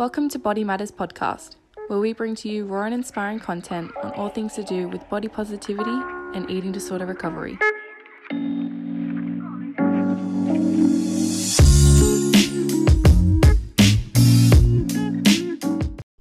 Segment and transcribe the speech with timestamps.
[0.00, 1.56] Welcome to Body Matters Podcast,
[1.88, 5.06] where we bring to you raw and inspiring content on all things to do with
[5.10, 5.90] body positivity
[6.34, 7.58] and eating disorder recovery.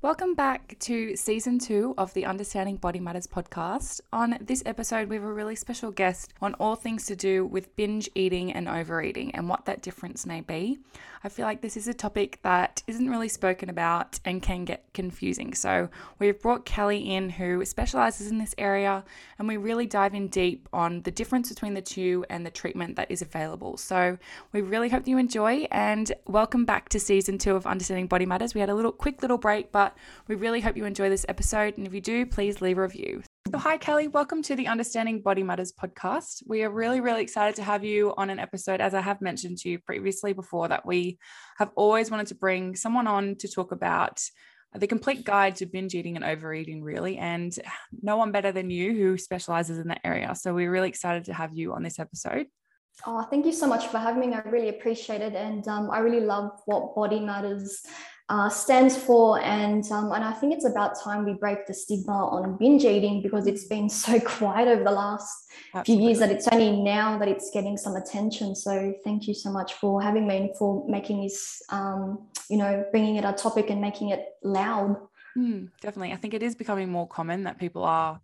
[0.09, 4.01] Welcome back to season two of the Understanding Body Matters podcast.
[4.11, 7.75] On this episode, we have a really special guest on all things to do with
[7.75, 10.79] binge eating and overeating and what that difference may be.
[11.23, 14.85] I feel like this is a topic that isn't really spoken about and can get
[14.93, 15.53] confusing.
[15.53, 19.03] So, we've brought Kelly in who specializes in this area
[19.37, 22.95] and we really dive in deep on the difference between the two and the treatment
[22.95, 23.77] that is available.
[23.77, 24.17] So,
[24.53, 28.55] we really hope you enjoy and welcome back to season two of Understanding Body Matters.
[28.55, 29.95] We had a little quick little break, but
[30.27, 31.77] we really hope you enjoy this episode.
[31.77, 33.23] And if you do, please leave a review.
[33.51, 34.07] So, hi, Kelly.
[34.07, 36.43] Welcome to the Understanding Body Matters podcast.
[36.45, 38.79] We are really, really excited to have you on an episode.
[38.79, 41.17] As I have mentioned to you previously before, that we
[41.57, 44.21] have always wanted to bring someone on to talk about
[44.75, 47.17] the complete guide to binge eating and overeating, really.
[47.17, 47.51] And
[48.03, 50.35] no one better than you who specializes in that area.
[50.35, 52.47] So, we're really excited to have you on this episode.
[53.05, 54.35] Oh, thank you so much for having me.
[54.35, 55.33] I really appreciate it.
[55.33, 57.81] And um, I really love what Body Matters
[58.29, 59.41] uh, stands for.
[59.41, 63.21] And, um, and I think it's about time we break the stigma on binge eating
[63.21, 65.95] because it's been so quiet over the last Absolutely.
[65.95, 68.55] few years that it's only now that it's getting some attention.
[68.55, 72.85] So thank you so much for having me and for making this, um, you know,
[72.91, 74.95] bringing it a topic and making it loud.
[75.37, 76.13] Mm, definitely.
[76.13, 78.21] I think it is becoming more common that people are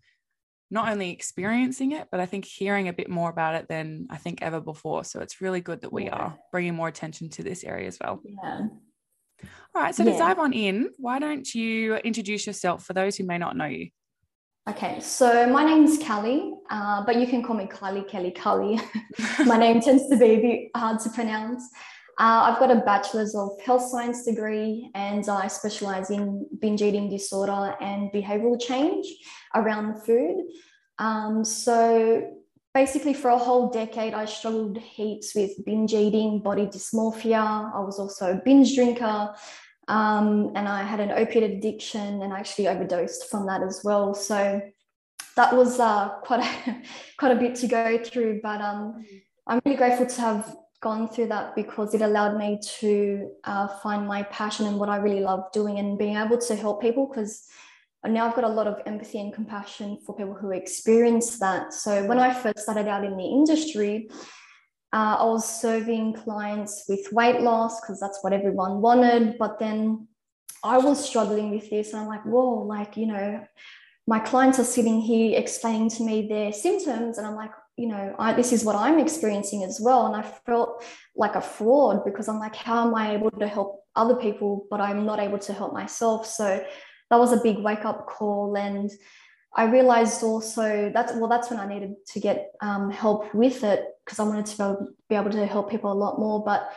[0.72, 4.18] not only experiencing it, but I think hearing a bit more about it than I
[4.18, 5.04] think ever before.
[5.04, 6.16] So it's really good that we yeah.
[6.16, 8.20] are bringing more attention to this area as well.
[8.24, 8.68] Yeah.
[9.74, 9.94] All right.
[9.94, 10.14] So yeah.
[10.14, 13.66] to dive on in, why don't you introduce yourself for those who may not know
[13.66, 13.90] you?
[14.68, 18.80] Okay, so my name is Kelly, uh, but you can call me Kylie, Kelly, Kelly.
[19.46, 21.64] my name tends to be a bit hard to pronounce.
[22.18, 27.10] Uh, I've got a bachelor's of health science degree and I specialize in binge eating
[27.10, 29.06] disorder and behavioral change
[29.54, 30.46] around food.
[30.98, 32.32] Um, so
[32.76, 37.74] basically for a whole decade i struggled heaps with binge eating body dysmorphia.
[37.74, 39.34] I was also a binge drinker
[39.88, 44.14] um, and i had an opiate addiction and i actually overdosed from that as well.
[44.14, 44.62] So
[45.36, 46.82] that was uh, quite a
[47.18, 49.06] quite a bit to go through but um,
[49.48, 54.08] i'm really grateful to have gone through that because it allowed me to uh, find
[54.08, 57.48] my passion and what i really love doing and being able to help people because
[58.06, 61.74] and now I've got a lot of empathy and compassion for people who experience that.
[61.74, 64.10] So when I first started out in the industry,
[64.94, 69.40] uh, I was serving clients with weight loss because that's what everyone wanted.
[69.40, 70.08] But then
[70.64, 73.44] I was struggling with this, and I'm like, whoa, like, you know,
[74.06, 78.16] my clients are sitting here explaining to me their symptoms, and I'm like, you know,
[78.20, 80.06] I, this is what I'm experiencing as well.
[80.06, 83.84] And I felt like a fraud because I'm like, how am I able to help
[83.96, 86.26] other people, but I'm not able to help myself?
[86.26, 86.64] So
[87.10, 88.56] that was a big wake up call.
[88.56, 88.92] And
[89.56, 93.86] I realized also that's well, that's when I needed to get um, help with it
[94.04, 96.44] because I wanted to be able to help people a lot more.
[96.44, 96.72] But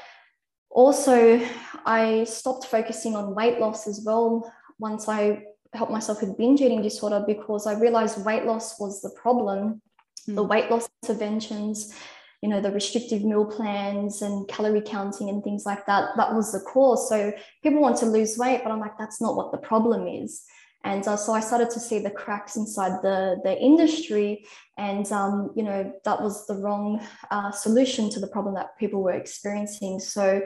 [0.70, 1.40] also,
[1.86, 6.82] I stopped focusing on weight loss as well once I helped myself with binge eating
[6.82, 9.82] disorder because I realized weight loss was the problem.
[10.28, 10.36] Mm.
[10.36, 11.94] The weight loss interventions
[12.42, 16.52] you know the restrictive meal plans and calorie counting and things like that that was
[16.52, 17.32] the cause so
[17.62, 20.44] people want to lose weight but i'm like that's not what the problem is.
[20.84, 24.46] And uh, so i started to see the cracks inside the the industry
[24.78, 29.02] and um, you know that was the wrong uh, solution to the problem that people
[29.02, 29.98] were experiencing.
[29.98, 30.40] So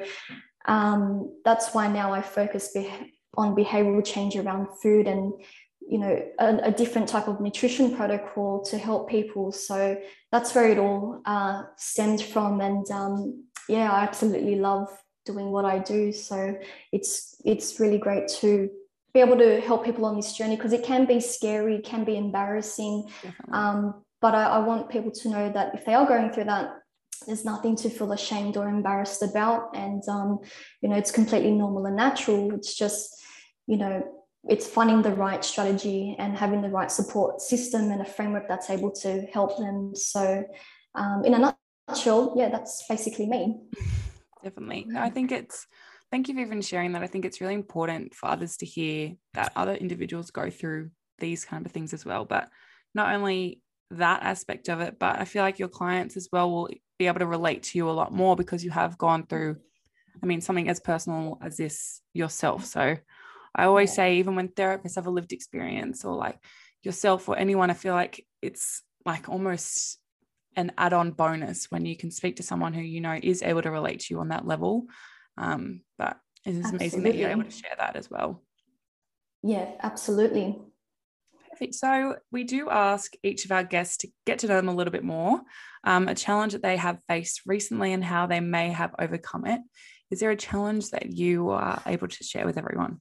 [0.65, 5.33] um, that's why now i focus be- on behavioral change around food and
[5.93, 9.53] you know a, a, different type of nutrition protocol to help people.
[9.53, 9.99] So
[10.33, 12.61] that's where it all uh, stemmed from.
[12.61, 14.89] And um, yeah i absolutely love
[15.25, 16.13] doing what i do.
[16.13, 16.57] So
[16.93, 18.71] it's it's really great to
[19.15, 22.17] be able to help people on this journey because it can be scary can be
[22.17, 23.11] embarrassing.
[23.53, 26.71] Um, but I, I want people to know that if they are going through that
[27.27, 29.77] there's nothing to feel ashamed or embarrassed about.
[29.77, 30.41] And um,
[30.81, 32.55] you know it's completely normal and natural.
[32.55, 33.23] It's just
[33.67, 34.03] you know
[34.49, 38.71] it's finding the right strategy and having the right support system and a framework that's
[38.71, 39.95] able to help them.
[39.95, 40.45] So,
[40.95, 41.55] um, in a
[41.89, 43.61] nutshell, yeah, that's basically me.
[44.43, 44.87] Definitely.
[44.89, 45.67] No, I think it's,
[46.11, 47.03] thank you for even sharing that.
[47.03, 51.45] I think it's really important for others to hear that other individuals go through these
[51.45, 52.25] kind of things as well.
[52.25, 52.49] But
[52.95, 53.63] not only
[53.93, 56.69] that aspect of it, but I feel like your clients as well will
[56.99, 59.57] be able to relate to you a lot more because you have gone through,
[60.21, 62.65] I mean, something as personal as this yourself.
[62.65, 62.97] So,
[63.55, 63.97] I always yeah.
[63.97, 66.39] say, even when therapists have a lived experience or like
[66.83, 69.99] yourself or anyone, I feel like it's like almost
[70.57, 73.63] an add on bonus when you can speak to someone who you know is able
[73.63, 74.87] to relate to you on that level.
[75.37, 78.43] Um, but It is amazing that you're able to share that as well.
[79.43, 80.59] Yeah, absolutely.
[81.51, 81.75] Perfect.
[81.75, 84.93] So we do ask each of our guests to get to know them a little
[84.93, 85.41] bit more,
[85.85, 89.61] um, a challenge that they have faced recently and how they may have overcome it.
[90.11, 93.01] Is there a challenge that you are able to share with everyone?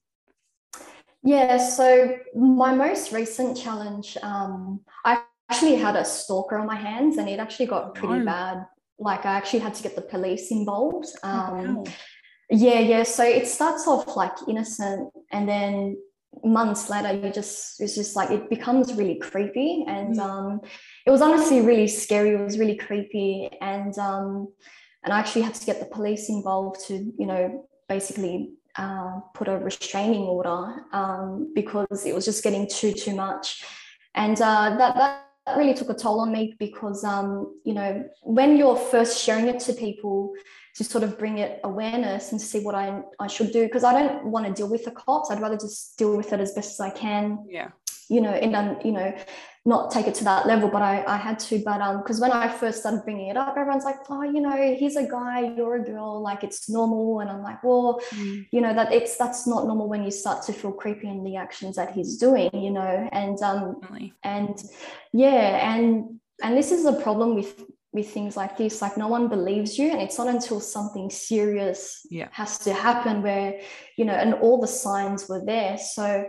[1.23, 7.17] Yeah, so my most recent challenge, um, I actually had a stalker on my hands
[7.17, 8.25] and it actually got pretty oh.
[8.25, 8.65] bad.
[8.97, 11.07] Like I actually had to get the police involved.
[11.23, 11.83] Oh, um, wow.
[12.49, 13.03] Yeah, yeah.
[13.03, 15.97] So it starts off like innocent and then
[16.43, 20.21] months later you just it's just like it becomes really creepy and mm.
[20.21, 20.61] um
[21.05, 24.47] it was honestly really scary it was really creepy and um
[25.03, 29.47] and i actually had to get the police involved to you know basically uh, put
[29.47, 33.63] a restraining order um, because it was just getting too too much
[34.15, 35.25] and uh, that that
[35.57, 39.59] really took a toll on me because um, you know when you're first sharing it
[39.59, 40.33] to people
[40.75, 43.83] to sort of bring it awareness and to see what I, I should do because
[43.83, 45.29] I don't want to deal with the cops.
[45.29, 47.45] I'd rather just deal with it as best as I can.
[47.49, 47.69] Yeah.
[48.09, 49.13] You know, and um, you know,
[49.63, 51.61] not take it to that level, but I, I had to.
[51.63, 54.75] But um, because when I first started bringing it up, everyone's like, oh, you know,
[54.75, 57.19] he's a guy, you're a girl, like it's normal.
[57.19, 58.47] And I'm like, well, mm.
[58.51, 61.35] you know, that it's that's not normal when you start to feel creepy in the
[61.35, 63.81] actions that he's doing, you know, and um,
[64.23, 64.63] and
[65.13, 67.63] yeah, and and this is a problem with
[67.93, 72.07] with things like this like no one believes you and it's not until something serious
[72.09, 72.29] yeah.
[72.31, 73.59] has to happen where
[73.97, 76.25] you know and all the signs were there so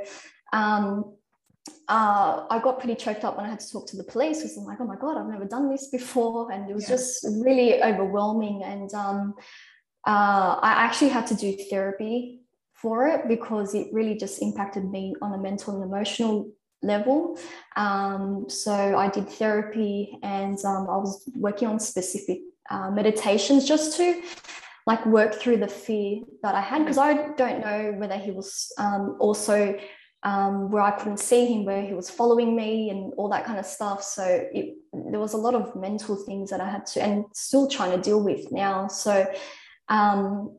[0.52, 1.14] um
[1.92, 4.56] uh, I got pretty choked up when I had to talk to the police because
[4.56, 6.50] I'm like, oh my God, I've never done this before.
[6.50, 6.96] And it was yeah.
[6.96, 8.62] just really overwhelming.
[8.62, 9.34] And um,
[10.06, 12.40] uh, I actually had to do therapy
[12.72, 16.50] for it because it really just impacted me on a mental and emotional
[16.82, 17.38] level.
[17.76, 22.40] Um, so I did therapy and um, I was working on specific
[22.70, 24.22] uh, meditations just to
[24.86, 28.72] like work through the fear that I had because I don't know whether he was
[28.78, 29.76] um, also
[30.22, 33.58] um, where I couldn't see him, where he was following me and all that kind
[33.58, 34.02] of stuff.
[34.02, 37.68] So it, there was a lot of mental things that I had to and still
[37.68, 38.88] trying to deal with now.
[38.88, 39.26] So
[39.88, 40.56] um,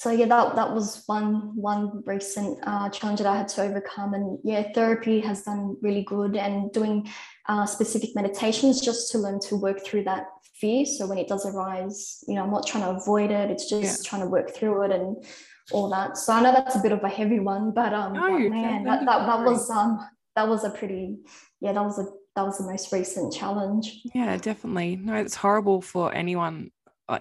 [0.00, 4.14] so yeah, that that was one one recent uh, challenge that I had to overcome,
[4.14, 7.06] and yeah, therapy has done really good, and doing
[7.48, 10.24] uh, specific meditations just to learn to work through that
[10.58, 10.86] fear.
[10.86, 14.02] So when it does arise, you know, I'm not trying to avoid it; it's just
[14.02, 14.08] yeah.
[14.08, 15.22] trying to work through it and
[15.72, 16.16] all that.
[16.16, 18.84] So I know that's a bit of a heavy one, but um, no, but man,
[18.84, 20.06] that, that, that was um
[20.36, 21.18] that was a pretty
[21.60, 22.06] yeah that was a
[22.36, 24.00] that was the most recent challenge.
[24.14, 24.96] Yeah, definitely.
[24.96, 26.70] No, it's horrible for anyone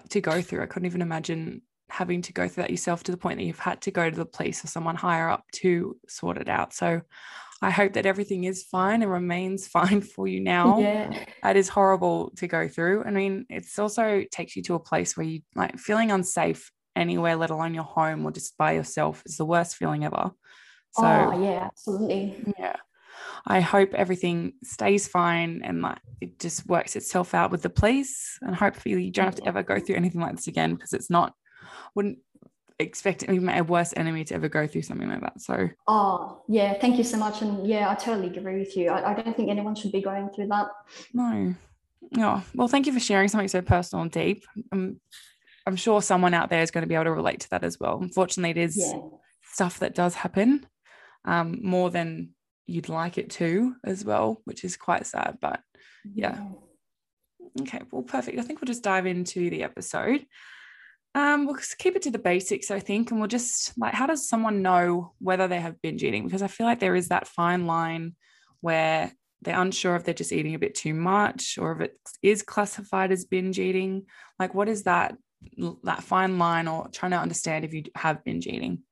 [0.10, 0.62] to go through.
[0.62, 3.60] I couldn't even imagine having to go through that yourself to the point that you've
[3.60, 6.74] had to go to the police or someone higher up to sort it out.
[6.74, 7.02] So
[7.62, 10.80] I hope that everything is fine and remains fine for you now.
[10.80, 11.26] Yeah.
[11.44, 13.04] That is horrible to go through.
[13.04, 17.36] I mean, it's also takes you to a place where you like feeling unsafe anywhere,
[17.36, 20.32] let alone your home or just by yourself is the worst feeling ever.
[20.92, 22.54] So oh, yeah, absolutely.
[22.58, 22.76] Yeah.
[23.46, 28.38] I hope everything stays fine and like it just works itself out with the police.
[28.42, 31.10] And hopefully you don't have to ever go through anything like this again because it's
[31.10, 31.34] not
[31.96, 32.20] wouldn't
[32.80, 35.42] expect even a worst enemy to ever go through something like that.
[35.42, 37.42] So, oh, yeah, thank you so much.
[37.42, 38.90] And yeah, I totally agree with you.
[38.90, 40.68] I, I don't think anyone should be going through that.
[41.14, 41.56] No.
[42.18, 44.46] Oh, well, thank you for sharing something so personal and deep.
[44.72, 45.00] Um,
[45.70, 47.80] I'm sure someone out there is going to be able to relate to that as
[47.80, 48.00] well.
[48.02, 49.00] Unfortunately, it is yeah.
[49.44, 50.66] stuff that does happen
[51.26, 52.32] um, more than
[52.66, 55.38] you'd like it to as well, which is quite sad.
[55.40, 55.62] But
[56.04, 56.38] yeah.
[56.38, 57.62] yeah.
[57.62, 58.40] Okay, well, perfect.
[58.40, 60.26] I think we'll just dive into the episode.
[61.14, 64.28] Um, we'll keep it to the basics, I think, and we'll just like, how does
[64.28, 66.26] someone know whether they have binge eating?
[66.26, 68.16] Because I feel like there is that fine line
[68.62, 69.12] where
[69.44, 73.12] they're unsure if they're just eating a bit too much or if it is classified
[73.12, 74.06] as binge eating.
[74.40, 75.16] Like, what is that
[75.84, 78.84] that fine line, or trying to understand if you have binge eating?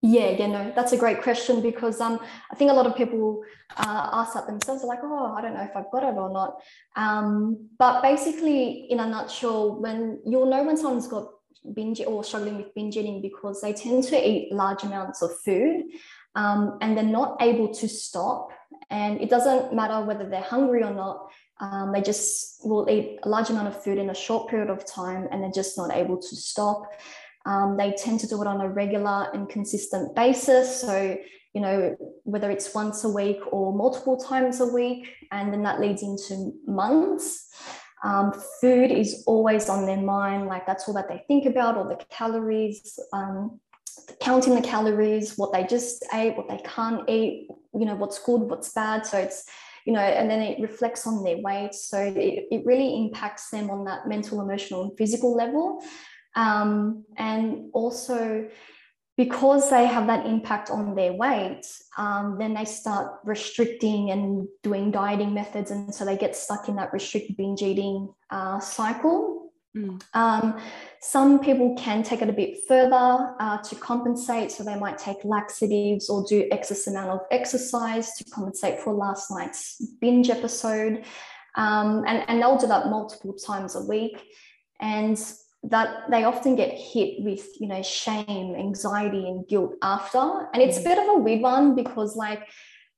[0.00, 2.20] Yeah, yeah, no, that's a great question because um,
[2.52, 3.42] I think a lot of people
[3.76, 4.84] uh, ask that themselves.
[4.84, 6.60] Like, oh, I don't know if I've got it or not.
[6.94, 11.30] Um, but basically, in a nutshell, when you'll know when someone's got
[11.74, 15.84] binge or struggling with binge eating because they tend to eat large amounts of food
[16.34, 18.50] um, and they're not able to stop.
[18.90, 21.30] And it doesn't matter whether they're hungry or not,
[21.60, 24.84] um, they just will eat a large amount of food in a short period of
[24.84, 26.92] time and they're just not able to stop.
[27.46, 30.80] Um, they tend to do it on a regular and consistent basis.
[30.80, 31.16] So,
[31.54, 35.80] you know, whether it's once a week or multiple times a week, and then that
[35.80, 37.48] leads into months.
[38.04, 41.88] Um, food is always on their mind, like that's all that they think about, all
[41.88, 43.58] the calories, um,
[44.20, 48.42] counting the calories, what they just ate, what they can't eat, you know, what's good,
[48.42, 49.04] what's bad.
[49.04, 49.46] So it's,
[49.88, 51.72] you know, and then it reflects on their weight.
[51.72, 55.82] So it, it really impacts them on that mental, emotional, and physical level.
[56.36, 58.50] Um, and also,
[59.16, 61.64] because they have that impact on their weight,
[61.96, 65.70] um, then they start restricting and doing dieting methods.
[65.70, 69.37] And so they get stuck in that restrict binge eating uh, cycle.
[69.76, 70.02] Mm.
[70.14, 70.60] Um,
[71.00, 74.50] some people can take it a bit further uh, to compensate.
[74.50, 79.30] So they might take laxatives or do excess amount of exercise to compensate for last
[79.30, 81.04] night's binge episode.
[81.56, 84.22] Um, and, and they'll do that multiple times a week.
[84.80, 85.20] And
[85.64, 90.78] that they often get hit with you know shame anxiety and guilt after and it's
[90.78, 90.84] a mm.
[90.84, 92.46] bit of a weird one because like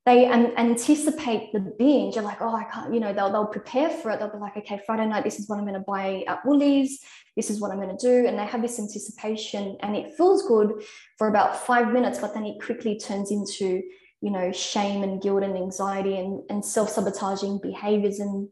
[0.06, 3.90] they an- anticipate the binge you're like oh i can't you know they'll, they'll prepare
[3.90, 4.18] for it.
[4.18, 7.00] They'll be like okay friday night this is what i'm going to buy at woolies.
[7.36, 8.26] This is what i'm going to do.
[8.26, 10.82] And they have this anticipation and it feels good
[11.18, 13.82] for about five minutes but then it quickly turns into
[14.20, 18.20] you know shame and guilt and anxiety and, and self-sabotaging behaviors.
[18.20, 18.48] And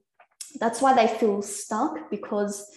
[0.60, 2.70] that's why they feel stuck because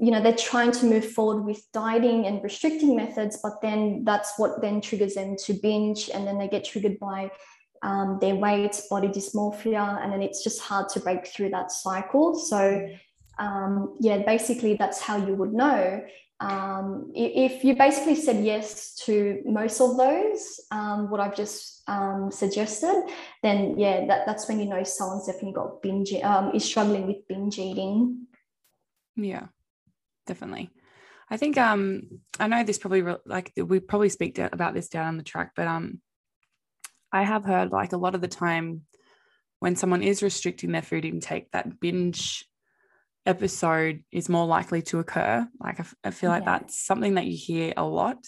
[0.00, 4.32] you know they're trying to move forward with dieting and restricting methods but then that's
[4.38, 7.30] what then triggers them to binge and then they get triggered by
[7.82, 12.34] um, their weight body dysmorphia and then it's just hard to break through that cycle.
[12.38, 12.88] So
[13.38, 16.02] um, yeah basically that's how you would know.
[16.40, 22.30] Um, if you basically said yes to most of those um, what i've just um,
[22.30, 23.10] suggested
[23.42, 27.26] then yeah that, that's when you know someone's definitely got binge um, is struggling with
[27.26, 28.28] binge eating.
[29.16, 29.48] Yeah
[30.28, 30.70] definitely.
[31.28, 32.02] I think um
[32.38, 35.66] I know this probably like we probably speak about this down on the track, but
[35.66, 36.00] um
[37.12, 38.82] I have heard like a lot of the time
[39.60, 42.44] when someone is restricting their food intake, that binge
[43.26, 45.46] episode is more likely to occur.
[45.60, 46.58] Like I, f- I feel like yeah.
[46.58, 48.24] that's something that you hear a lot,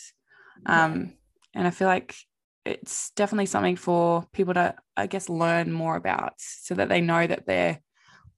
[0.66, 1.06] um, yeah.
[1.54, 2.14] and I feel like
[2.64, 7.26] it's definitely something for people to I guess learn more about so that they know
[7.26, 7.80] that they're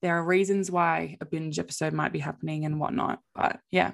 [0.01, 3.21] there are reasons why a binge episode might be happening and whatnot.
[3.35, 3.93] But yeah,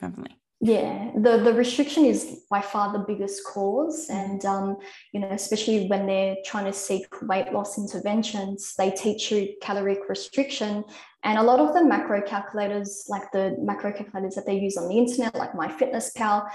[0.00, 0.36] definitely.
[0.64, 4.06] Yeah, the, the restriction is by far the biggest cause.
[4.08, 4.76] And, um,
[5.12, 10.08] you know, especially when they're trying to seek weight loss interventions, they teach you caloric
[10.08, 10.84] restriction.
[11.24, 14.88] And a lot of the macro calculators, like the macro calculators that they use on
[14.88, 16.48] the internet, like MyFitnessPal,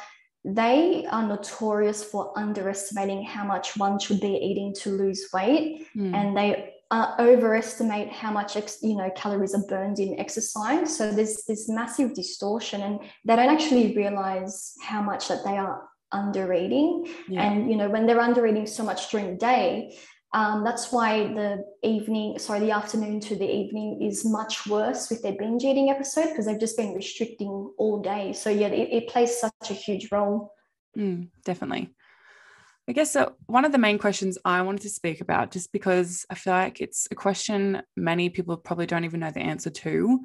[0.45, 5.85] they are notorious for underestimating how much one should be eating to lose weight.
[5.97, 6.15] Mm.
[6.15, 10.97] And they uh, overestimate how much ex, you know calories are burned in exercise.
[10.97, 15.83] So there's this massive distortion, and they don't actually realize how much that they are
[16.11, 17.07] under eating.
[17.27, 17.43] Yeah.
[17.43, 19.97] And you know when they're under eating so much during the day,
[20.33, 25.21] um, that's why the evening, sorry, the afternoon to the evening is much worse with
[25.23, 28.33] their binge eating episode because they've just been restricting all day.
[28.33, 30.53] So yeah, it, it plays such a huge role.
[30.97, 31.93] Mm, definitely.
[32.89, 36.25] I guess uh, one of the main questions I wanted to speak about, just because
[36.29, 40.19] I feel like it's a question many people probably don't even know the answer to,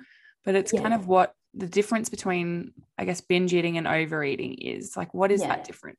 [0.44, 0.80] but it's yeah.
[0.80, 4.96] kind of what the difference between, I guess, binge eating and overeating is.
[4.96, 5.48] Like, what is yeah.
[5.48, 5.98] that difference?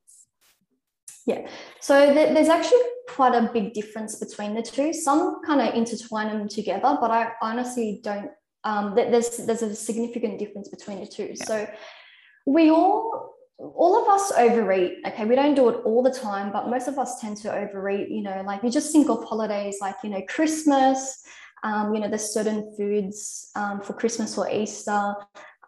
[1.25, 1.48] Yeah,
[1.79, 4.93] so th- there's actually quite a big difference between the two.
[4.93, 8.29] Some kind of intertwine them together, but I honestly don't.
[8.65, 11.34] Um, th- there's there's a significant difference between the two.
[11.36, 11.46] Yeah.
[11.46, 11.70] So
[12.46, 14.98] we all all of us overeat.
[15.08, 18.10] Okay, we don't do it all the time, but most of us tend to overeat.
[18.10, 21.24] You know, like you just think of holidays like, you know, Christmas,
[21.64, 25.16] um, you know, there's certain foods um, for Christmas or Easter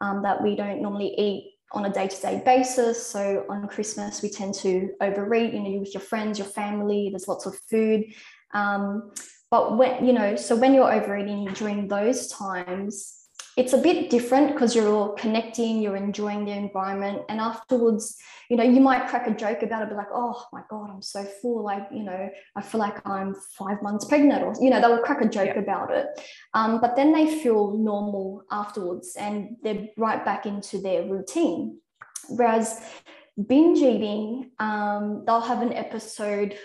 [0.02, 3.06] um, that we don't normally eat on a day-to-day basis.
[3.06, 7.10] So on Christmas, we tend to overeat, you know, you with your friends, your family,
[7.12, 8.06] there's lots of food.
[8.54, 9.12] Um,
[9.52, 13.25] but when, you know, so when you're overeating during those times,
[13.58, 17.22] it's a bit different because you're all connecting, you're enjoying the environment.
[17.30, 18.18] And afterwards,
[18.50, 21.02] you know, you might crack a joke about it, be like, oh my God, I'm
[21.02, 21.64] so full.
[21.64, 25.22] Like, you know, I feel like I'm five months pregnant, or, you know, they'll crack
[25.22, 25.60] a joke yeah.
[25.60, 26.08] about it.
[26.54, 31.80] Um, but then they feel normal afterwards and they're right back into their routine.
[32.28, 32.82] Whereas
[33.48, 36.58] binge eating, um, they'll have an episode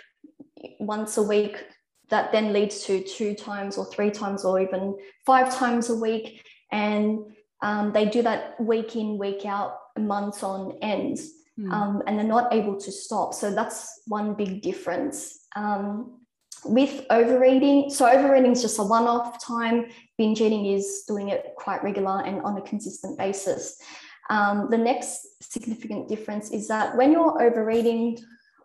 [0.81, 1.65] once a week
[2.09, 6.45] that then leads to two times or three times or even five times a week
[6.73, 7.21] and
[7.63, 11.19] um, they do that week in week out months on end
[11.59, 11.73] mm.
[11.73, 13.35] um, and they're not able to stop.
[13.35, 15.47] So that's one big difference.
[15.57, 16.17] Um,
[16.65, 19.87] with overeating so overeating is just a one-off time.
[20.19, 23.81] Binge eating is doing it quite regular and on a consistent basis.
[24.29, 28.19] Um, the next significant difference is that when you're overeating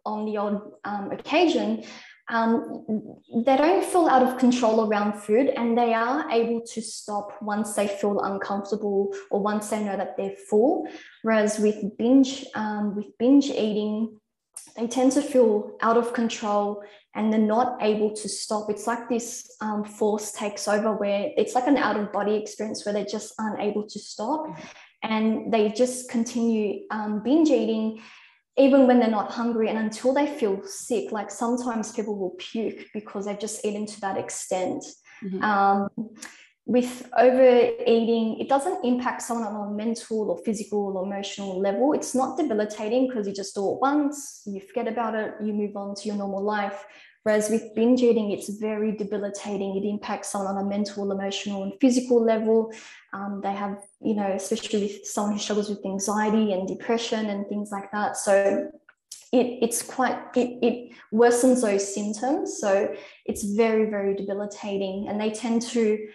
[0.06, 1.84] on the odd um, occasion
[2.28, 2.84] um,
[3.46, 7.76] they don't feel out of control around food and they are able to stop once
[7.76, 10.88] they feel uncomfortable or once they know that they're full.
[11.22, 14.20] Whereas with binge um, with binge eating
[14.76, 18.70] they tend to feel out of control and they're not able to stop.
[18.70, 22.86] It's like this um, force takes over where it's like an out of body experience
[22.86, 24.48] where they just aren't able to stop.
[25.02, 28.02] And they just continue um, binge eating
[28.58, 32.88] even when they're not hungry and until they feel sick, like sometimes people will puke
[32.94, 34.84] because they've just eaten to that extent.
[35.24, 35.44] Mm-hmm.
[35.44, 35.90] Um,
[36.66, 41.94] with overeating, it doesn't impact someone on a mental or physical or emotional level.
[41.94, 45.76] It's not debilitating because you just do it once, you forget about it, you move
[45.78, 46.86] on to your normal life.
[47.22, 49.76] Whereas with binge eating, it's very debilitating.
[49.78, 52.72] It impacts someone on a mental, emotional, and physical level.
[53.14, 57.48] Um, they have, you know, especially with someone who struggles with anxiety and depression and
[57.48, 58.16] things like that.
[58.18, 58.70] So
[59.32, 62.60] it, it's quite, it, it worsens those symptoms.
[62.60, 62.94] So
[63.26, 65.08] it's very, very debilitating.
[65.10, 66.08] And they tend to,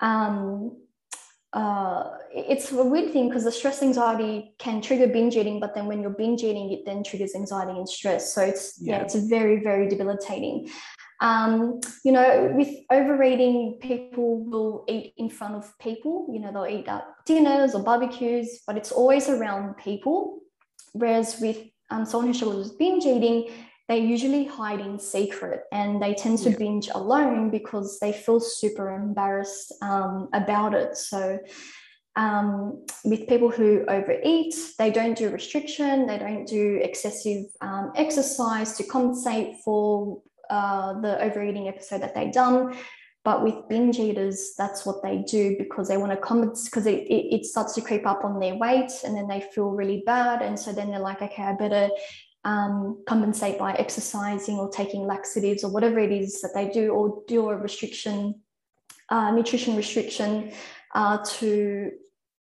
[0.00, 0.76] um,
[1.52, 5.86] uh, it's a weird thing because the stress anxiety can trigger binge eating, but then
[5.86, 8.32] when you're binge eating, it then triggers anxiety and stress.
[8.32, 10.70] So it's yeah, yeah it's very very debilitating.
[11.20, 16.28] Um, you know, with overeating, people will eat in front of people.
[16.32, 20.40] You know, they'll eat at dinners or barbecues, but it's always around people.
[20.92, 21.58] Whereas with
[21.90, 23.50] um, someone who struggles with binge eating,
[23.90, 26.56] they usually hide in secret and they tend to yeah.
[26.56, 30.96] binge alone because they feel super embarrassed um, about it.
[30.96, 31.40] So,
[32.14, 38.76] um, with people who overeat, they don't do restriction, they don't do excessive um, exercise
[38.76, 42.76] to compensate for uh, the overeating episode that they've done.
[43.24, 47.00] But with binge eaters, that's what they do because they want to compensate because it,
[47.08, 50.42] it, it, starts to creep up on their weight and then they feel really bad.
[50.42, 51.90] And so then they're like, okay, I better
[52.44, 57.22] um, compensate by exercising or taking laxatives or whatever it is that they do, or
[57.28, 58.40] do a restriction,
[59.08, 60.52] uh, nutrition restriction
[60.94, 61.92] uh, to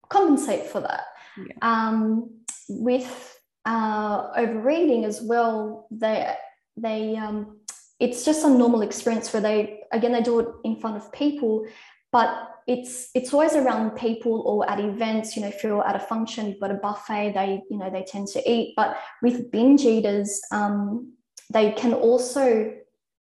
[0.09, 1.05] compensate for that.
[1.37, 1.55] Yeah.
[1.63, 2.31] Um,
[2.69, 6.35] with uh, overeating as well, they
[6.77, 7.59] they um,
[7.99, 11.67] it's just a normal experience where they again they do it in front of people,
[12.13, 15.99] but it's it's always around people or at events you know if you're at a
[15.99, 18.75] function you've got a buffet they you know they tend to eat.
[18.77, 21.15] But with binge eaters um,
[21.51, 22.75] they can also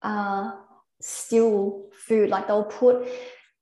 [0.02, 0.52] uh,
[1.00, 2.30] steal food.
[2.30, 3.08] Like they'll put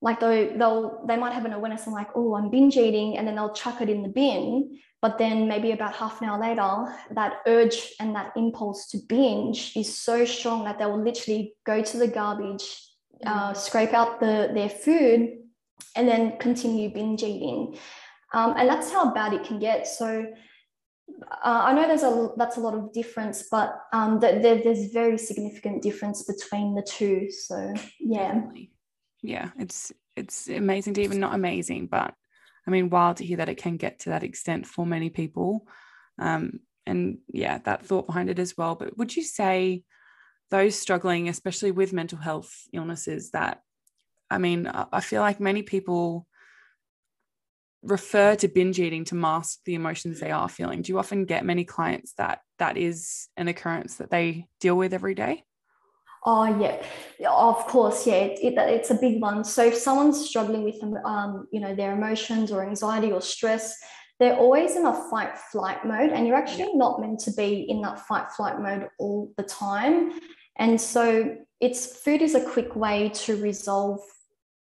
[0.01, 3.27] like they'll, they'll they might have an awareness and like oh i'm binge eating and
[3.27, 4.79] then they'll chuck it in the bin.
[5.01, 9.75] But then maybe about half an hour later that urge and that impulse to binge
[9.75, 12.63] is so strong that they will literally go to the garbage
[13.25, 13.58] uh, mm.
[13.58, 15.42] scrape out the their food
[15.96, 17.78] and then continue binge eating.
[18.34, 19.88] Um, and that's how bad it can get.
[19.88, 20.26] So
[21.32, 25.17] uh, I know there's a that's a lot of difference, but um, th- there's very
[25.17, 27.30] significant difference between the two.
[27.30, 28.41] So yeah,
[29.22, 32.13] yeah, it's it's amazing to even not amazing, but
[32.67, 35.67] I mean, wild to hear that it can get to that extent for many people.
[36.17, 38.76] Um, and yeah, that thought behind it as well.
[38.76, 39.84] But would you say
[40.50, 43.62] those struggling, especially with mental health illnesses, that
[44.29, 46.27] I mean, I feel like many people
[47.83, 50.81] refer to binge eating to mask the emotions they are feeling.
[50.81, 54.93] Do you often get many clients that that is an occurrence that they deal with
[54.93, 55.43] every day?
[56.25, 56.81] Oh yeah,
[57.29, 59.43] of course, yeah, it, it, it's a big one.
[59.43, 63.75] So if someone's struggling with, um, you know, their emotions or anxiety or stress,
[64.19, 67.81] they're always in a fight flight mode, and you're actually not meant to be in
[67.81, 70.13] that fight flight mode all the time.
[70.57, 73.99] And so it's food is a quick way to resolve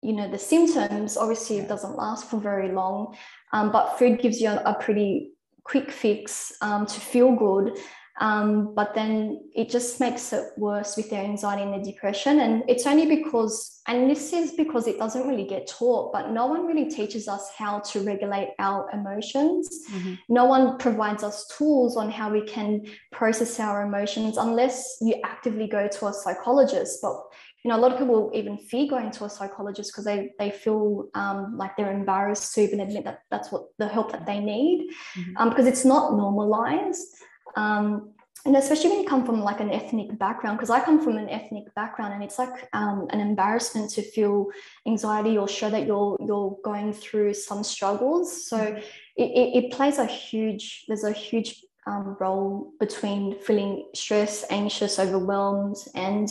[0.02, 1.18] you know the symptoms.
[1.18, 3.16] Obviously it doesn't last for very long
[3.54, 5.32] um, but food gives you a, a pretty
[5.64, 7.78] quick fix um, to feel good
[8.20, 12.64] um, but then it just makes it worse with their anxiety and their depression and
[12.68, 16.66] it's only because and this is because it doesn't really get taught but no one
[16.66, 20.16] really teaches us how to regulate our emotions mm-hmm.
[20.30, 25.68] no one provides us tools on how we can process our emotions unless you actively
[25.68, 27.16] go to a psychologist but
[27.64, 30.52] you know, a lot of people even fear going to a psychologist because they they
[30.52, 34.40] feel um, like they're embarrassed to even admit that that's what the help that they
[34.40, 35.36] need mm-hmm.
[35.36, 37.18] um, because it's not normalized.
[37.56, 38.14] Um,
[38.46, 41.30] and especially when you come from like an ethnic background, because I come from an
[41.30, 44.48] ethnic background, and it's like um, an embarrassment to feel
[44.88, 48.48] anxiety or show that you're you're going through some struggles.
[48.48, 48.78] So mm-hmm.
[49.18, 54.98] it, it, it, plays a huge there's a huge um, role between feeling stressed, anxious,
[54.98, 56.30] overwhelmed, and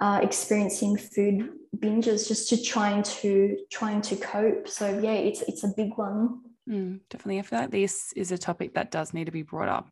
[0.00, 5.62] uh, experiencing food binges just to trying to trying to cope so yeah it's it's
[5.62, 9.26] a big one mm, definitely i feel like this is a topic that does need
[9.26, 9.88] to be brought up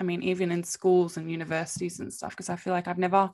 [0.00, 3.30] i mean even in schools and universities and stuff because i feel like i've never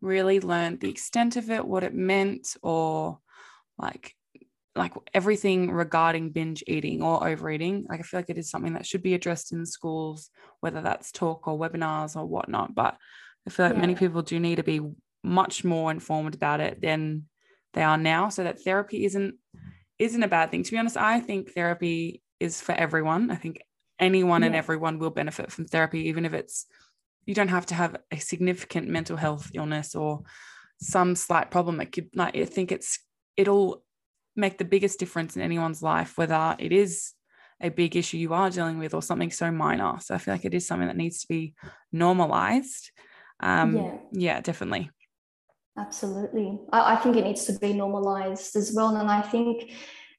[0.00, 3.18] really learned the extent of it what it meant or
[3.78, 4.14] like
[4.74, 7.84] like everything regarding binge eating or overeating.
[7.88, 11.12] Like i feel like it is something that should be addressed in schools whether that's
[11.12, 12.96] talk or webinars or whatnot but
[13.46, 13.80] i feel like yeah.
[13.80, 14.80] many people do need to be
[15.22, 17.24] much more informed about it than
[17.74, 19.34] they are now so that therapy isn't
[19.98, 20.64] isn't a bad thing.
[20.64, 23.30] To be honest i think therapy is for everyone.
[23.30, 23.62] I think
[24.02, 24.48] anyone yeah.
[24.48, 26.66] and everyone will benefit from therapy, even if it's
[27.24, 30.22] you don't have to have a significant mental health illness or
[30.80, 31.80] some slight problem.
[31.80, 32.98] It could like I think it's
[33.36, 33.82] it'll
[34.36, 37.12] make the biggest difference in anyone's life, whether it is
[37.60, 39.94] a big issue you are dealing with or something so minor.
[40.00, 41.54] So I feel like it is something that needs to be
[41.92, 42.90] normalized.
[43.40, 43.96] Um, yeah.
[44.12, 44.90] yeah, definitely.
[45.78, 46.58] Absolutely.
[46.72, 48.96] I, I think it needs to be normalized as well.
[48.96, 49.72] And I think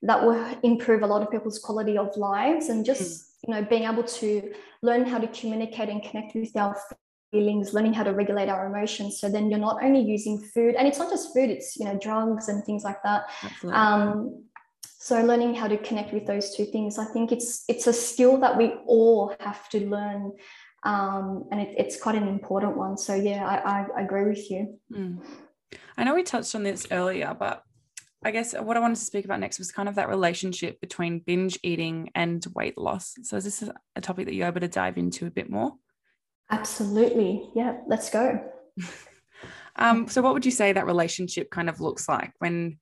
[0.04, 3.33] that will improve a lot of people's quality of lives and just, mm.
[3.46, 6.78] You know, being able to learn how to communicate and connect with our
[7.32, 9.20] feelings, learning how to regulate our emotions.
[9.20, 11.98] So then you're not only using food, and it's not just food, it's, you know,
[11.98, 13.24] drugs and things like that.
[13.72, 14.46] Um,
[15.00, 18.38] so learning how to connect with those two things, I think it's it's a skill
[18.38, 20.32] that we all have to learn
[20.84, 22.98] um, and it, it's quite an important one.
[22.98, 24.80] So yeah, I, I agree with you.
[24.92, 25.26] Mm.
[25.98, 27.64] I know we touched on this earlier, but
[28.26, 31.20] I guess what I wanted to speak about next was kind of that relationship between
[31.20, 33.16] binge eating and weight loss.
[33.24, 35.74] So is this a topic that you're able to dive into a bit more?
[36.50, 37.50] Absolutely.
[37.56, 38.44] Yeah, let's go.
[39.76, 42.80] um, so what would you say that relationship kind of looks like when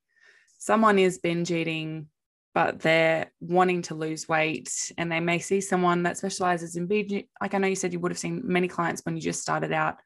[0.58, 2.08] someone is binge eating
[2.54, 7.24] but they're wanting to lose weight and they may see someone that specializes in binge
[7.42, 9.72] like i know you said you would have seen many clients when you just started
[9.72, 9.98] out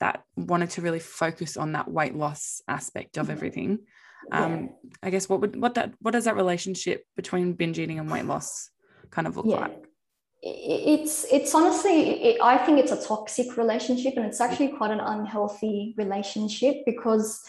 [0.00, 3.32] that wanted to really focus on that weight loss aspect of mm-hmm.
[3.32, 3.78] everything
[4.32, 4.68] um, yeah.
[5.02, 8.24] i guess what would what that what does that relationship between binge eating and weight
[8.24, 8.70] loss
[9.10, 9.60] kind of look yeah.
[9.60, 9.84] like
[10.42, 15.00] it's it's honestly it, i think it's a toxic relationship and it's actually quite an
[15.00, 17.44] unhealthy relationship because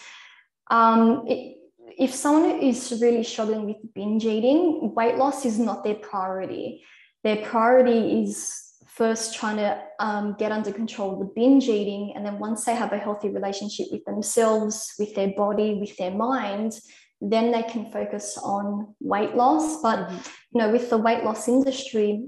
[0.72, 1.58] um, it,
[1.98, 6.84] if someone is really struggling with binge eating, weight loss is not their priority.
[7.24, 12.14] Their priority is first trying to um, get under control the binge eating.
[12.16, 16.12] And then once they have a healthy relationship with themselves, with their body, with their
[16.12, 16.74] mind,
[17.22, 19.82] then they can focus on weight loss.
[19.82, 20.18] But, mm-hmm.
[20.54, 22.28] you know, with the weight loss industry,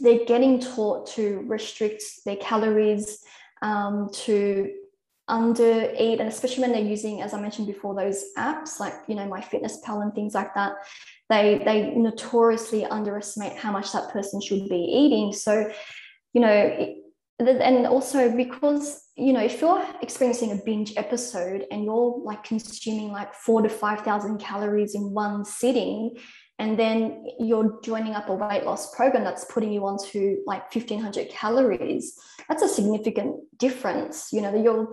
[0.00, 3.18] they're getting taught to restrict their calories,
[3.62, 4.72] um, to
[5.30, 9.14] under eat and especially when they're using as i mentioned before those apps like you
[9.14, 10.74] know MyFitnessPal and things like that
[11.30, 15.32] they they notoriously underestimate how much that person should be eating.
[15.32, 15.70] So
[16.34, 16.96] you know it,
[17.38, 23.12] and also because you know if you're experiencing a binge episode and you're like consuming
[23.12, 26.16] like four to five thousand calories in one sitting
[26.58, 31.30] and then you're joining up a weight loss program that's putting you onto like 1500
[31.30, 32.18] calories
[32.50, 34.32] that's a significant difference.
[34.32, 34.90] You know you're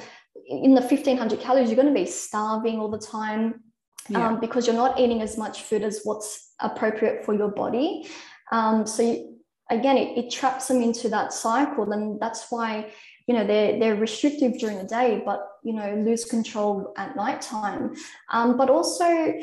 [0.47, 3.63] in the 1500 calories, you're going to be starving all the time
[4.09, 4.27] yeah.
[4.27, 8.07] um, because you're not eating as much food as what's appropriate for your body.
[8.51, 12.91] Um, so you, again, it, it traps them into that cycle, and that's why
[13.27, 17.93] you know they're they're restrictive during the day, but you know lose control at nighttime.
[18.31, 19.33] Um, but also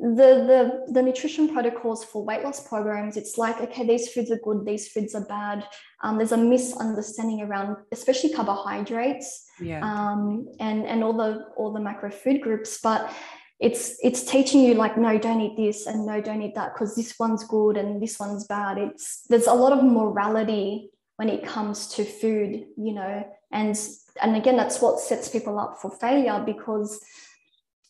[0.00, 4.38] the, the the nutrition protocols for weight loss programs it's like okay these foods are
[4.38, 5.66] good these foods are bad
[6.02, 9.80] um, there's a misunderstanding around especially carbohydrates yeah.
[9.84, 13.12] um, and and all the all the macro food groups but
[13.58, 16.96] it's it's teaching you like no don't eat this and no don't eat that because
[16.96, 21.44] this one's good and this one's bad it's there's a lot of morality when it
[21.44, 23.78] comes to food you know and
[24.22, 27.04] and again that's what sets people up for failure because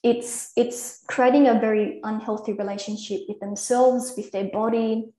[0.03, 5.11] it's it's creating a very unhealthy relationship with themselves with their body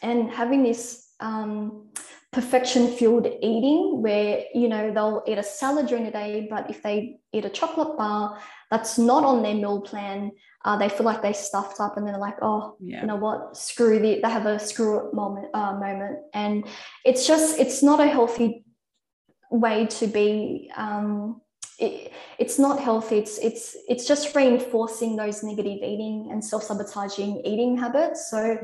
[0.00, 1.88] and having this um,
[2.32, 6.82] perfection fueled eating where you know they'll eat a salad during the day but if
[6.82, 8.38] they eat a chocolate bar
[8.70, 10.32] that's not on their meal plan
[10.64, 13.02] uh, they feel like they stuffed up and they're like oh yeah.
[13.02, 16.66] you know what screw the they have a screw up moment uh, moment and
[17.04, 18.64] it's just it's not a healthy
[19.50, 21.38] way to be um,
[21.78, 23.18] it, it's not healthy.
[23.18, 28.30] It's it's it's just reinforcing those negative eating and self-sabotaging eating habits.
[28.30, 28.58] So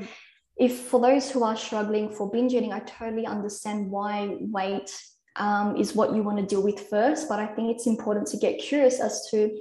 [0.59, 4.91] if for those who are struggling for binge eating i totally understand why weight
[5.37, 8.37] um, is what you want to deal with first but i think it's important to
[8.37, 9.57] get curious as to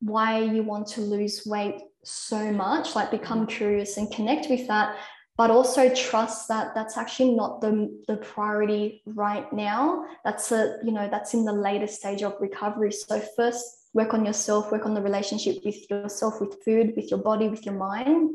[0.00, 4.96] why you want to lose weight so much like become curious and connect with that
[5.38, 10.04] but also trust that that's actually not the, the priority right now.
[10.24, 12.92] That's a you know that's in the later stage of recovery.
[12.92, 17.20] So first work on yourself work on the relationship with yourself with food with your
[17.20, 18.30] body with your mind.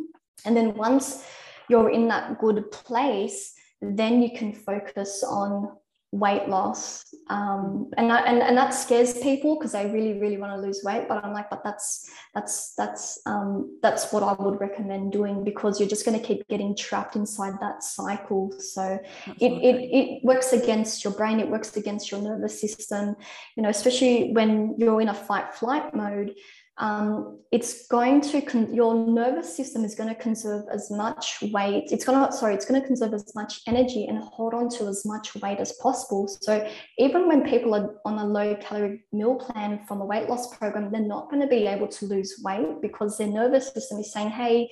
[0.46, 1.26] And then once
[1.70, 5.76] you're in that good place then you can focus on
[6.14, 10.54] weight loss um, and, I, and and that scares people because they really really want
[10.54, 14.60] to lose weight but i'm like but that's that's that's um, that's what i would
[14.60, 18.54] recommend doing because you're just going to keep getting trapped inside that cycle.
[18.60, 19.00] So
[19.40, 23.16] it, it it works against your brain it works against your nervous system.
[23.56, 26.34] You know especially when you're in a fight flight mode
[26.78, 31.92] um, it's going to con- your nervous system is going to conserve as much weight
[31.92, 34.88] it's going to sorry it's going to conserve as much energy and hold on to
[34.88, 36.28] as much weight as possible.
[36.28, 40.56] So even when people are on a low calorie meal plan from a weight loss
[40.58, 44.12] program they're not going to be able to lose weight because their nervous system is
[44.12, 44.72] saying hey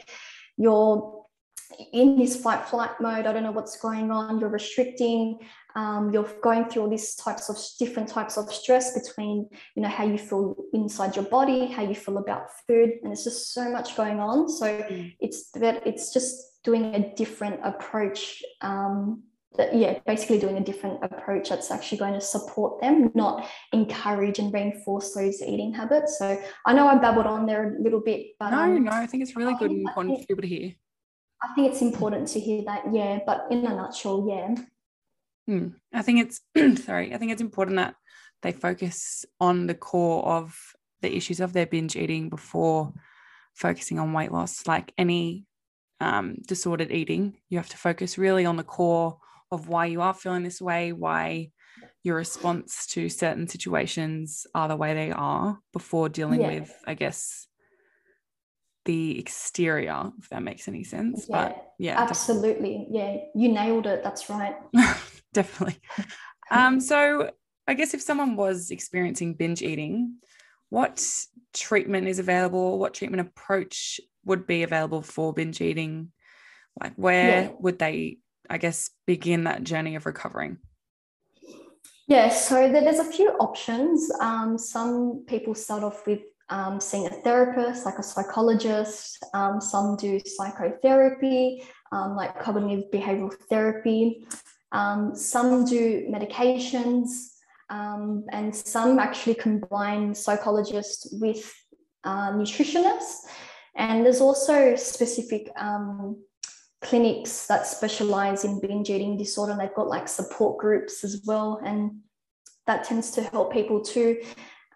[0.58, 1.21] you're
[1.94, 5.40] in this fight flight mode i don't know what's going on you're restricting
[5.76, 9.90] um, you're going through all these types of different types of stress between you know
[9.90, 13.70] how you feel inside your body how you feel about food and it's just so
[13.70, 14.50] much going on.
[14.50, 15.14] So mm.
[15.20, 19.24] it's that it's just doing a different approach um,
[19.58, 24.40] that, yeah basically doing a different approach that's actually going to support them not encourage
[24.40, 26.18] and reinforce those eating habits.
[26.20, 29.06] So i know i babbled on there a little bit but no um, no i
[29.06, 30.74] think it's really good and important for people to hear
[31.44, 33.20] I think it's important to hear that, yeah.
[33.26, 34.56] But in a nutshell, yeah.
[35.48, 35.70] Hmm.
[35.94, 37.14] I think it's sorry.
[37.14, 37.96] I think it's important that
[38.42, 40.56] they focus on the core of
[41.02, 42.94] the issues of their binge eating before
[43.54, 44.68] focusing on weight loss.
[44.68, 45.46] Like any
[46.00, 49.18] um, disordered eating, you have to focus really on the core
[49.52, 51.52] of why you are feeling this way, why
[52.04, 56.48] your response to certain situations are the way they are before dealing yeah.
[56.48, 57.48] with, I guess,
[58.86, 61.28] the exterior, if that makes any sense.
[61.30, 62.88] Yeah, but yeah, absolutely.
[62.88, 62.88] Definitely.
[62.92, 64.04] Yeah, you nailed it.
[64.04, 64.56] That's right.
[65.34, 65.80] definitely.
[66.54, 67.32] Um, so
[67.66, 70.16] I guess if someone was experiencing binge eating,
[70.68, 71.02] what
[71.54, 72.78] treatment is available?
[72.78, 76.12] What treatment approach would be available for binge eating?
[76.78, 77.52] Like, where yeah.
[77.60, 78.18] would they,
[78.50, 80.58] I guess, begin that journey of recovering?
[82.08, 84.12] Yeah, so there's a few options.
[84.20, 86.20] Um, some people start off with
[86.52, 89.24] um, seeing a therapist, like a psychologist.
[89.34, 94.28] Um, some do psychotherapy, um, like cognitive behavioral therapy.
[94.74, 97.08] Um, some do medications,
[97.70, 101.52] um, and some actually combine psychologists with
[102.04, 103.26] uh, nutritionists.
[103.76, 106.22] And there's also specific um,
[106.82, 111.62] clinics that specialize in binge eating disorder, and they've got like support groups as well.
[111.66, 112.00] And
[112.68, 114.22] that tends to help people too.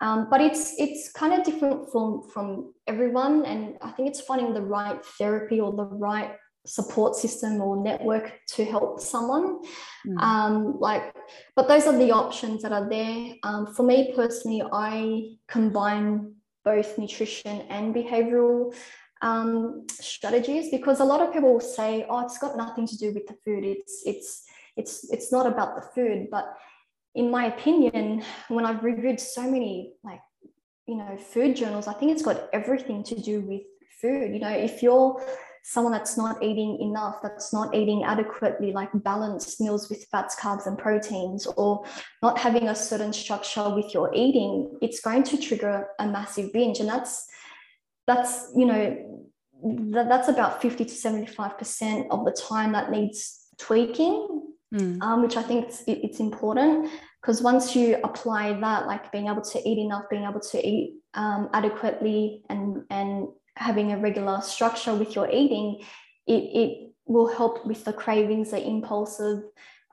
[0.02, 4.54] Um, but it's it's kind of different from from everyone, and I think it's finding
[4.54, 9.62] the right therapy or the right support system or network to help someone.
[10.06, 10.22] Mm.
[10.22, 11.16] Um, like,
[11.56, 13.36] but those are the options that are there.
[13.44, 18.74] Um, for me personally, I combine both nutrition and behavioral
[19.22, 23.14] um, strategies because a lot of people will say, "Oh, it's got nothing to do
[23.14, 23.64] with the food.
[23.64, 24.44] It's it's
[24.76, 26.58] it's it's not about the food," but
[27.16, 30.22] in my opinion, when I've reviewed so many like,
[30.86, 33.62] you know, food journals, I think it's got everything to do with
[34.02, 34.34] food.
[34.34, 35.24] You know, if you're
[35.64, 40.68] someone that's not eating enough, that's not eating adequately, like balanced meals with fats, carbs,
[40.68, 41.84] and proteins, or
[42.22, 46.80] not having a certain structure with your eating, it's going to trigger a massive binge.
[46.80, 47.26] And that's
[48.06, 49.32] that's, you know,
[49.94, 55.02] that, that's about 50 to 75% of the time that needs tweaking mm.
[55.02, 56.90] um, which I think it's, it's important
[57.22, 60.96] because once you apply that, like being able to eat enough, being able to eat
[61.14, 65.82] um, adequately, and and having a regular structure with your eating,
[66.28, 69.44] it it will help with the cravings, the impulsive.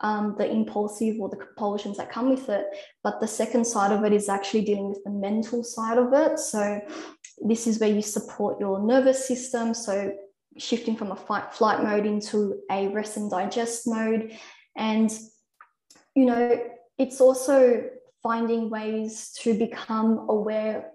[0.01, 2.67] Um, the impulsive or the compulsions that come with it.
[3.05, 6.41] But the second side of it is actually dealing with the mental side of it.
[6.41, 6.81] So,
[7.47, 9.75] this is where you support your nervous system.
[9.75, 10.13] So,
[10.59, 14.33] shifting from a fight flight mode into a rest and digest mode
[14.77, 15.11] and,
[16.15, 16.61] you know,
[16.99, 17.89] it's also
[18.23, 20.91] finding ways to become aware.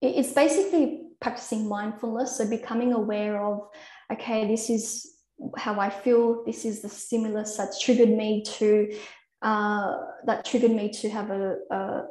[0.00, 2.36] It's basically practicing mindfulness.
[2.36, 3.68] So becoming aware of,
[4.12, 5.08] okay, this is
[5.56, 6.44] how I feel.
[6.44, 8.92] This is the stimulus that's triggered me to
[9.42, 11.56] uh, that triggered me to have a,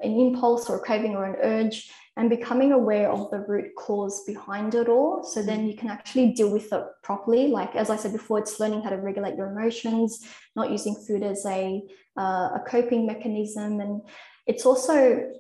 [0.01, 4.23] an impulse or a craving or an urge and becoming aware of the root cause
[4.25, 5.23] behind it all.
[5.23, 7.47] So then you can actually deal with it properly.
[7.47, 11.23] Like as i said before it's learning how to regulate your emotions not using food
[11.23, 11.81] as a
[12.17, 13.79] uh, a coping mechanism.
[13.79, 14.01] And
[14.45, 15.31] it's also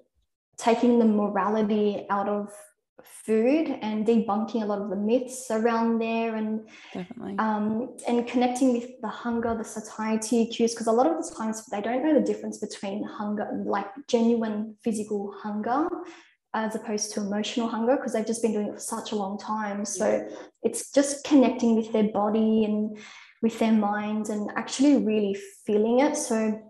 [0.57, 2.53] taking the morality out of
[3.03, 7.35] food and debunking a lot of the myths around there and Definitely.
[7.39, 11.65] Um, and connecting with the hunger the satiety cues because a lot of the times
[11.67, 15.87] they don't know the difference between hunger like genuine physical hunger
[16.53, 19.37] as opposed to emotional hunger because they've just been doing it for such a long
[19.37, 20.35] time so yeah.
[20.63, 22.97] it's just connecting with their body and
[23.41, 25.35] with their mind and actually really
[25.65, 26.61] feeling it so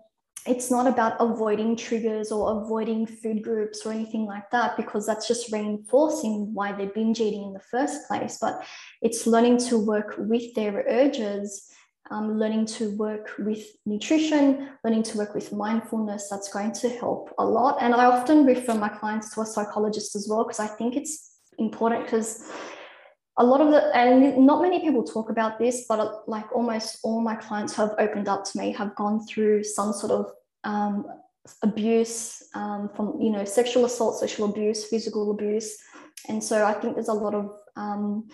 [0.46, 5.28] it's not about avoiding triggers or avoiding food groups or anything like that because that's
[5.28, 8.38] just reinforcing why they're binge eating in the first place.
[8.40, 8.64] But
[9.00, 11.68] it's learning to work with their urges
[12.10, 16.28] um, learning to work with nutrition learning to work with mindfulness.
[16.28, 17.78] That's going to help a lot.
[17.80, 21.38] And i often refer my clients to a psychologist as well because i think it's
[21.58, 22.50] important because
[23.38, 26.98] a lot of the and not many people talk about this but uh, like almost
[27.02, 30.30] all my clients who have opened up to me have gone through some sort of
[30.64, 31.06] um,
[31.62, 35.78] abuse um, from you know sexual assault sexual abuse physical abuse
[36.28, 38.28] and so i think there's a lot of um,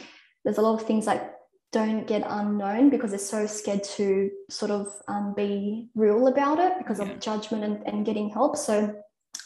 [0.44, 1.34] there's a lot of things that
[1.70, 6.72] don't get unknown because they're so scared to sort of um, be real about it
[6.78, 7.06] because yeah.
[7.10, 8.94] of judgment and, and getting help so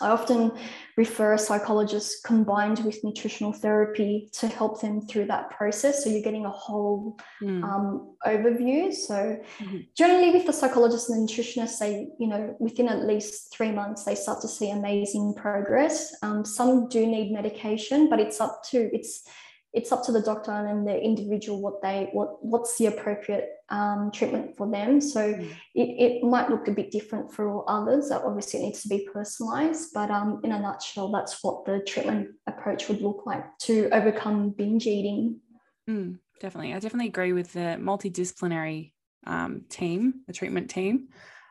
[0.02, 0.52] I often
[0.96, 6.04] refer a psychologist combined with nutritional therapy to help them through that process.
[6.04, 7.62] So you're getting a whole mm.
[7.62, 8.92] um, overview.
[8.92, 9.78] So mm-hmm.
[9.96, 14.04] generally, with the psychologist and the nutritionist, they, you know, within at least three months,
[14.04, 16.14] they start to see amazing progress.
[16.22, 19.24] Um, some do need medication, but it's up to it's
[19.72, 24.10] it's up to the doctor and the individual what they what what's the appropriate um,
[24.12, 25.00] treatment for them.
[25.00, 25.50] So mm.
[25.74, 28.10] it, it might look a bit different for all others.
[28.10, 32.28] Obviously, it needs to be personalized, but um, in a nutshell, that's what the treatment
[32.46, 35.40] approach would look like to overcome binge eating.
[35.88, 38.92] Mm, definitely, I definitely agree with the multidisciplinary
[39.26, 41.08] um, team, the treatment team.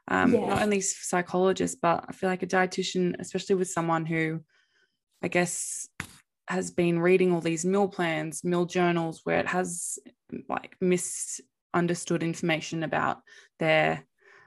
[0.08, 0.48] Um, yeah.
[0.48, 4.42] Not only psychologists, but I feel like a dietitian, especially with someone who,
[5.22, 5.88] I guess,
[6.52, 9.98] has been reading all these meal plans, meal journals where it has
[10.50, 13.22] like misunderstood information about
[13.60, 14.06] their,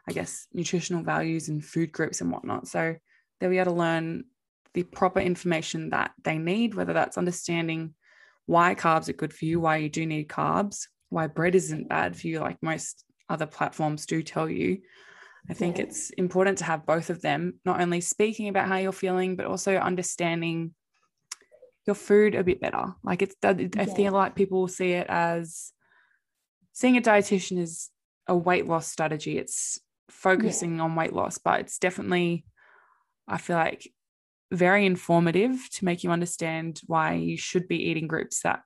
[0.09, 2.69] I guess, nutritional values and food groups and whatnot.
[2.69, 2.97] So
[3.40, 4.25] they'll be able to learn
[4.75, 7.95] the proper information that they need, whether that's understanding
[8.47, 12.17] why carbs are good for you, why you do need carbs, why bread isn't bad
[12.17, 14.81] for you, like most other platforms do tell you.
[15.49, 15.85] I think yeah.
[15.85, 19.47] it's important to have both of them, not only speaking about how you're feeling, but
[19.47, 20.75] also understanding
[21.87, 22.94] your food a bit better.
[23.03, 23.85] Like it's, I yeah.
[23.85, 25.73] feel like people will see it as
[26.73, 27.90] seeing a dietitian is
[28.27, 29.38] a weight loss strategy.
[29.38, 30.83] It's focusing yeah.
[30.83, 32.44] on weight loss, but it's definitely,
[33.29, 33.90] I feel like,
[34.53, 38.62] very informative to make you understand why you should be eating groups that,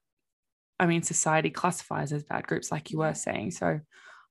[0.78, 3.52] I mean, society classifies as bad groups, like you were saying.
[3.52, 3.80] So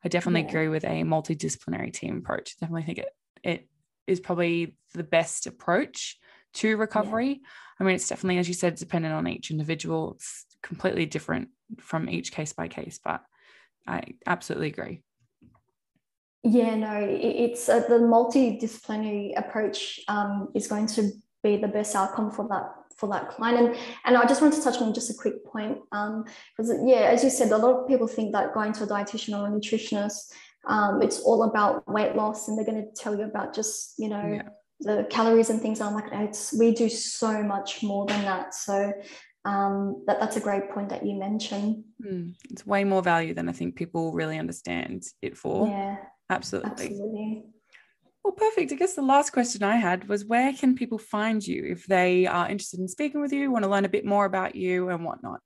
[0.03, 0.49] I definitely yeah.
[0.49, 2.57] agree with a multidisciplinary team approach.
[2.59, 3.09] Definitely think it
[3.43, 3.69] it
[4.05, 6.17] is probably the best approach
[6.55, 7.27] to recovery.
[7.29, 7.47] Yeah.
[7.79, 10.13] I mean, it's definitely, as you said, dependent on each individual.
[10.15, 13.21] It's completely different from each case by case, but
[13.87, 15.01] I absolutely agree.
[16.43, 21.11] Yeah, no, it's uh, the multidisciplinary approach um, is going to
[21.43, 23.59] be the best outcome for that for that client.
[23.59, 27.09] And and I just want to touch on just a quick point because um, yeah,
[27.11, 29.51] as you said, a lot of people think that going to a dietitian or a
[29.51, 30.31] nutritionist,
[30.67, 34.09] um, it's all about weight loss, and they're going to tell you about just you
[34.09, 34.25] know.
[34.25, 35.81] Yeah the calories and things.
[35.81, 38.53] I'm like, it's we do so much more than that.
[38.53, 38.93] So
[39.45, 41.83] um, that that's a great point that you mentioned.
[42.03, 45.67] Mm, it's way more value than I think people really understand it for.
[45.67, 45.97] Yeah,
[46.29, 46.71] absolutely.
[46.71, 47.43] Absolutely.
[48.23, 48.73] Well, perfect.
[48.73, 52.27] I guess the last question I had was where can people find you if they
[52.27, 55.05] are interested in speaking with you, want to learn a bit more about you and
[55.05, 55.39] whatnot?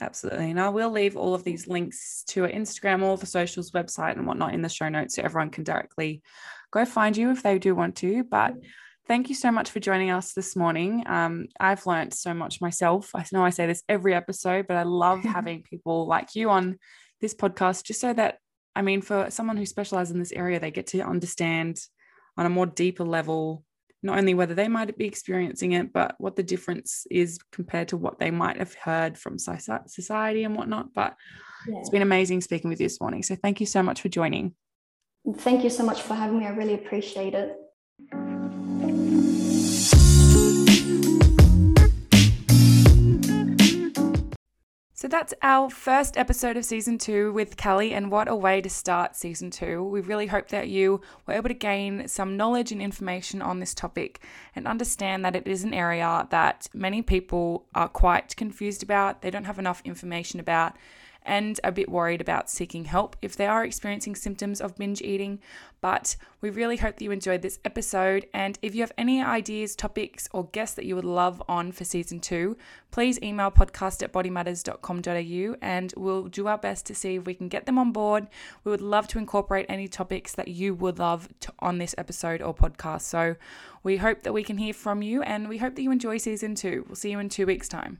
[0.00, 0.50] Absolutely.
[0.50, 4.16] And I will leave all of these links to our Instagram, all the socials, website,
[4.16, 6.22] and whatnot in the show notes so everyone can directly
[6.70, 8.24] go find you if they do want to.
[8.24, 8.54] But
[9.06, 11.02] thank you so much for joining us this morning.
[11.06, 13.10] Um, I've learned so much myself.
[13.14, 16.78] I know I say this every episode, but I love having people like you on
[17.20, 18.38] this podcast just so that,
[18.74, 21.80] I mean, for someone who specializes in this area, they get to understand
[22.38, 23.64] on a more deeper level
[24.02, 27.96] not only whether they might be experiencing it, but what the difference is compared to
[27.96, 30.94] what they might have heard from society and whatnot.
[30.94, 31.16] But
[31.68, 31.78] yeah.
[31.78, 33.22] it's been amazing speaking with you this morning.
[33.22, 34.54] So thank you so much for joining.
[35.36, 36.46] Thank you so much for having me.
[36.46, 37.54] I really appreciate it.
[45.00, 48.68] So that's our first episode of season two with Callie, and what a way to
[48.68, 49.82] start season two.
[49.82, 53.72] We really hope that you were able to gain some knowledge and information on this
[53.72, 54.20] topic
[54.54, 59.30] and understand that it is an area that many people are quite confused about, they
[59.30, 60.76] don't have enough information about,
[61.22, 65.38] and a bit worried about seeking help if they are experiencing symptoms of binge eating.
[65.80, 68.26] But we really hope that you enjoyed this episode.
[68.34, 71.84] And if you have any ideas, topics, or guests that you would love on for
[71.84, 72.56] season two,
[72.90, 77.48] please email podcast at bodymatters.com.au and we'll do our best to see if we can
[77.48, 78.26] get them on board.
[78.64, 82.42] We would love to incorporate any topics that you would love to, on this episode
[82.42, 83.02] or podcast.
[83.02, 83.36] So
[83.82, 86.54] we hope that we can hear from you and we hope that you enjoy season
[86.54, 86.84] two.
[86.86, 87.98] We'll see you in two weeks' time.